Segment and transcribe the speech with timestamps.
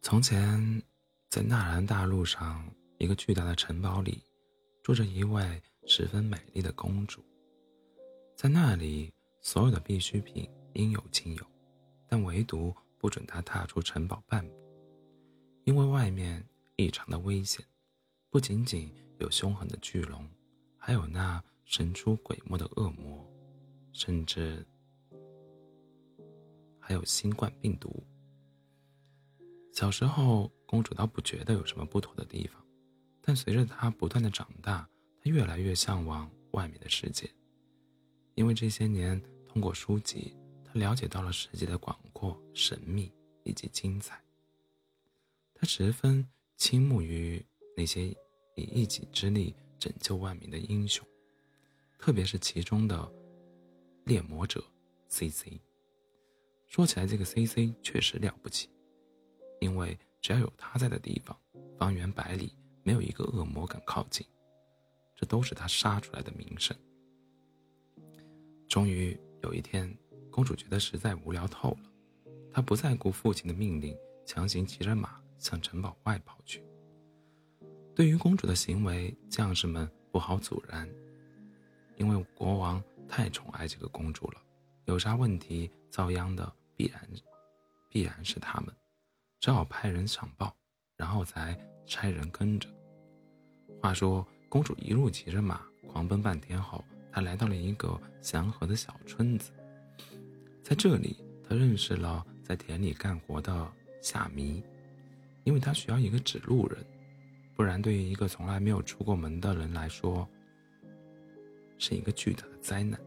[0.00, 0.82] 从前，
[1.30, 4.22] 在纳兰大陆上一个巨大的城堡里，
[4.82, 7.24] 住着一位十分美丽的公主。
[8.36, 11.46] 在那里，所有的必需品应有尽有，
[12.08, 14.54] 但唯独不准她踏出城堡半步，
[15.64, 16.44] 因为外面
[16.76, 17.64] 异常的危险，
[18.28, 20.28] 不仅仅有凶狠的巨龙，
[20.76, 23.24] 还有那神出鬼没的恶魔，
[23.92, 24.66] 甚至
[26.84, 28.04] 还有新冠病毒。
[29.72, 32.62] 小时候，公主倒不觉得有什么不妥的地方，
[33.22, 34.86] 但随着她不断的长大，
[35.22, 37.30] 她越来越向往外面的世界。
[38.34, 43.10] 因为这些年通过书籍，她了解到了世界的广阔、神秘
[43.44, 44.20] 以及精彩。
[45.54, 47.42] 她十分倾慕于
[47.76, 48.08] 那些
[48.56, 51.06] 以一己之力拯救万民的英雄，
[51.98, 53.10] 特别是其中的
[54.04, 54.62] 猎魔者
[55.08, 55.60] C.C。
[56.72, 58.70] 说起来，这个 C.C 确实了不起。
[59.60, 61.38] 因为只要有他在的地方，
[61.76, 64.26] 方圆百里没有一个恶魔敢靠近，
[65.14, 66.74] 这都是他杀出来的名声。
[68.66, 69.94] 终于有一天，
[70.30, 71.92] 公主觉得实在无聊透了，
[72.50, 76.64] 她不再顾父亲的命令，强行骑着马向城堡外跑去。
[77.94, 80.88] 对于公主的行为，将士们不好阻拦，
[81.98, 84.40] 因为国王太宠爱这个公主了，
[84.86, 87.00] 有啥问题遭殃的必然
[87.88, 88.74] 必然是他们。
[89.40, 90.54] 只好派人上报，
[90.96, 92.68] 然后才差人跟着。
[93.80, 99.50] 话说，公主一路骑着马狂奔半天后，她来到了一个祥和的小村子。
[100.62, 103.68] 在这里，她认识了在田里干活的
[104.00, 104.62] 夏迷，
[105.42, 106.78] 因为她需要一个指路人，
[107.56, 110.28] 不然对于一个从来没有出过门的人来说，
[111.78, 113.00] 是一个巨大的灾难。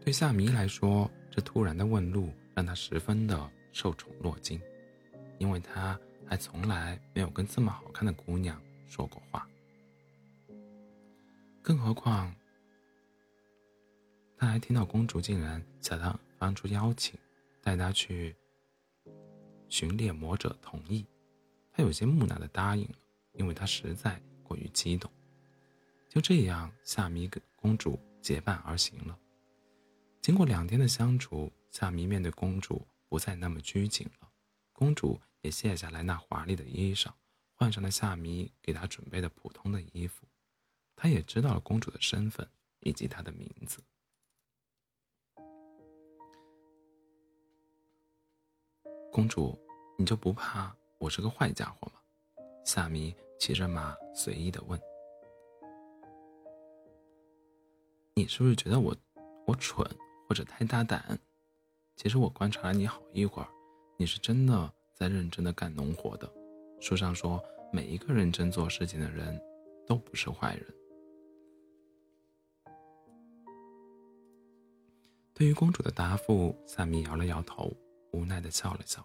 [0.00, 3.48] 对夏迷来说，这突然的问路让他十分的。
[3.70, 4.60] 受宠若惊，
[5.38, 9.48] 因为他还从来没有跟这么好看的姑娘说过话。
[11.62, 12.34] 更何况，
[14.36, 17.16] 他还听到公主竟然向他发出邀请，
[17.62, 18.34] 带他去
[19.68, 21.06] 寻猎魔者同意，
[21.72, 22.94] 他有些木讷的答应了，
[23.34, 25.08] 因为他实在过于激动。
[26.08, 29.16] 就这样，夏米跟公主结伴而行了。
[30.28, 32.86] 经过两天的相处，夏米面对公主。
[33.08, 34.28] 不再那么拘谨了，
[34.74, 37.10] 公主也卸下来那华丽的衣裳，
[37.54, 40.26] 换上了夏迷给她准备的普通的衣服。
[40.94, 42.46] 她也知道了公主的身份
[42.80, 43.82] 以及她的名字。
[49.10, 49.58] 公主，
[49.96, 51.94] 你就不怕我是个坏家伙吗？
[52.66, 54.78] 夏迷骑着马随意的问。
[58.14, 58.94] 你是不是觉得我，
[59.46, 59.90] 我蠢
[60.28, 61.18] 或者太大胆？
[61.96, 63.48] 其实我观察了你好一会儿，
[63.96, 66.30] 你是真的在认真的干农活的。
[66.80, 69.40] 书上说，每一个认真做事情的人，
[69.86, 70.64] 都不是坏人。
[75.34, 77.72] 对于公主的答复，萨米摇了摇头，
[78.12, 79.04] 无奈的笑了笑：“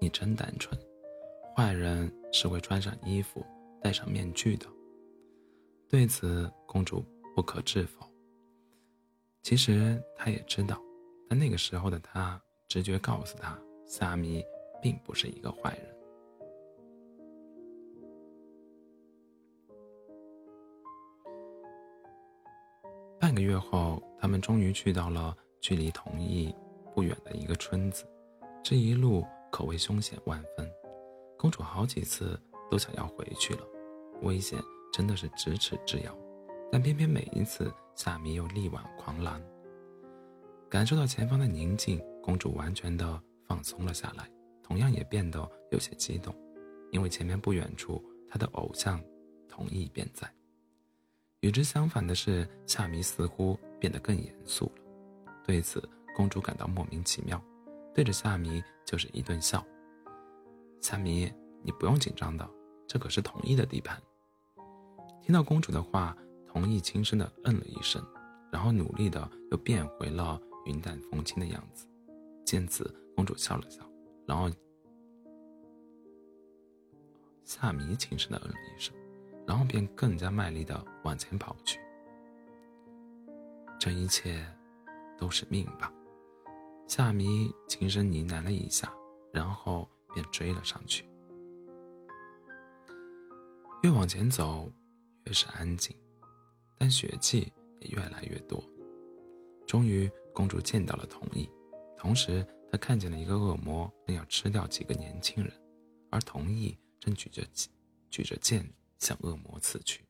[0.00, 0.78] 你真单纯，
[1.56, 3.44] 坏人是会穿上衣服，
[3.80, 4.66] 戴上面具的。”
[5.88, 8.13] 对此，公主不可置否。
[9.44, 10.80] 其实他也知道。
[11.28, 14.42] 但那个时候的他，直觉告诉他，萨米
[14.80, 15.94] 并不是一个坏人。
[23.20, 26.54] 半个月后，他们终于去到了距离同意
[26.94, 28.06] 不远的一个村子。
[28.62, 30.66] 这一路可谓凶险万分，
[31.38, 32.40] 公主好几次
[32.70, 33.60] 都想要回去了，
[34.22, 34.58] 危险
[34.90, 36.16] 真的是咫尺之遥。
[36.72, 39.42] 但偏偏每一次，萨米又力挽狂澜。
[40.68, 44.28] 感受到前方的宁静，公主完全的放松了下来，
[44.62, 46.34] 同样也变得有些激动，
[46.90, 49.00] 因为前面不远处，她的偶像
[49.48, 50.28] 同意便在。
[51.40, 55.32] 与之相反的是，夏迷似乎变得更严肃了。
[55.46, 55.86] 对此，
[56.16, 57.40] 公主感到莫名其妙，
[57.94, 59.64] 对着夏迷就是一顿笑。
[60.80, 61.30] 夏迷，
[61.62, 62.48] 你不用紧张的，
[62.88, 64.02] 这可是同意的地盘。
[65.22, 66.16] 听到公主的话，
[66.54, 68.02] 同意轻声的嗯了一声，
[68.50, 70.40] 然后努力的又变回了。
[70.66, 71.86] 云淡风轻的样子，
[72.42, 73.86] 见此，公主笑了笑，
[74.26, 74.48] 然后
[77.44, 78.94] 夏迷轻声的嗯了一声，
[79.46, 81.78] 然后便更加卖力的往前跑去。
[83.78, 84.42] 这一切
[85.18, 85.92] 都是命吧？
[86.88, 88.90] 夏迷轻声呢喃了一下，
[89.34, 91.04] 然后便追了上去。
[93.82, 94.72] 越往前走，
[95.24, 95.94] 越是安静，
[96.78, 98.62] 但血迹也越来越多。
[99.66, 100.10] 终于。
[100.34, 101.48] 公主见到了同意，
[101.96, 105.52] 同时，她看见了一个恶魔正要吃掉几个年轻人，
[106.10, 107.46] 而同意正举着
[108.10, 108.68] 举着剑
[108.98, 110.04] 向恶魔刺去。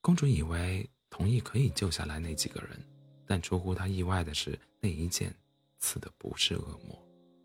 [0.00, 2.82] 公主以为同意可以救下来那几个人，
[3.26, 5.30] 但出乎她意外的是，那一剑
[5.80, 6.98] 刺的不是恶魔，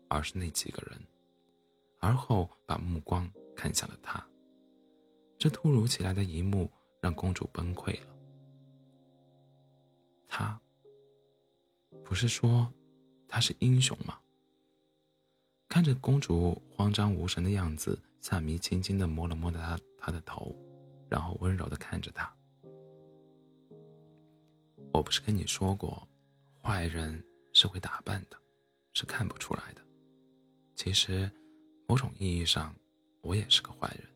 [0.08, 0.98] 而是那几个人。
[2.00, 4.26] 而后把目光看向了他。
[5.38, 6.70] 这突如其来的一幕
[7.00, 8.06] 让公主崩溃了。
[10.28, 10.60] 他
[12.02, 12.72] 不是说
[13.28, 14.18] 他是英雄吗？
[15.68, 20.54] 看着公主慌张无神的样子，夏米轻轻的摸了摸她她的头，
[21.08, 22.32] 然后温柔的看着她。
[24.92, 26.06] 我不是跟你说过，
[26.62, 27.22] 坏人
[27.52, 28.36] 是会打扮的，
[28.92, 29.82] 是看不出来的。
[30.76, 31.28] 其实，
[31.88, 32.72] 某种意义上，
[33.22, 34.13] 我也是个坏人。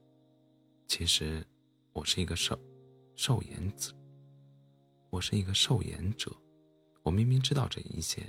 [0.88, 1.46] 其实，
[1.92, 2.58] 我是一个受
[3.14, 3.92] 受言者。
[5.10, 6.34] 我是一个受言者。
[7.02, 8.22] 我明明知道这一切，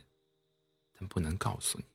[0.91, 1.85] 但不能告诉你。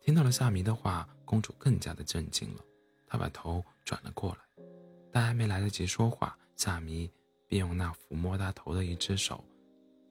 [0.00, 2.64] 听到了夏迷的话，公主更加的震惊了。
[3.06, 4.64] 她把头转了过来，
[5.12, 7.08] 但还没来得及说话，夏迷。
[7.46, 9.44] 便用那抚摸她头的一只手，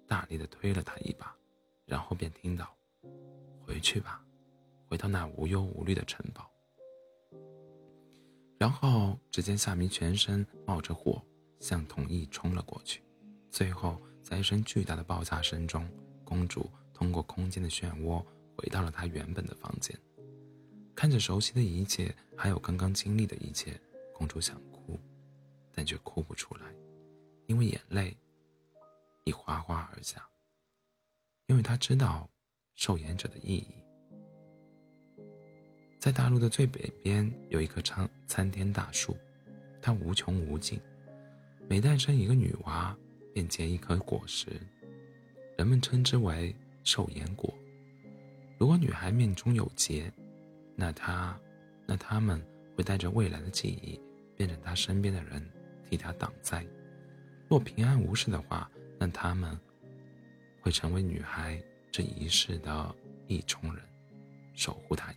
[0.08, 1.36] 大力的推了她一把，
[1.86, 2.72] 然后便听到
[3.66, 4.24] ：“回去吧，
[4.88, 6.48] 回到那无忧无虑的城堡。”
[8.62, 11.20] 然后只见夏明全身冒着火，
[11.60, 13.02] 向同意冲了过去。
[13.50, 15.90] 最后，在一声巨大的爆炸声中，
[16.24, 18.24] 公主通过空间的漩涡
[18.56, 20.00] 回到了她原本的房间。
[20.94, 23.82] 看着熟悉的一切，还有刚刚经历的一切，
[24.14, 25.00] 公主想哭，
[25.72, 26.72] 但却哭不出来。
[27.48, 28.16] 因为眼泪
[29.24, 30.24] 已哗哗而下，
[31.48, 32.30] 因为他知道
[32.76, 33.81] 受言者的意义。
[36.02, 39.16] 在大陆的最北边有一棵参参天大树，
[39.80, 40.82] 它无穷无尽，
[41.70, 42.98] 每诞生一个女娃
[43.36, 44.50] 便结一颗果实，
[45.60, 47.54] 人们称之为寿言果。
[48.58, 50.12] 如果女孩命中有劫，
[50.76, 51.40] 那她，
[51.86, 52.44] 那他们
[52.76, 54.02] 会带着未来的记忆，
[54.36, 55.48] 变成她身边的人，
[55.88, 56.66] 替她挡灾。
[57.48, 58.68] 若平安无事的话，
[58.98, 59.56] 那他们
[60.62, 61.62] 会成为女孩
[61.92, 62.96] 这一世的
[63.28, 63.86] 意中人，
[64.56, 65.14] 守护她。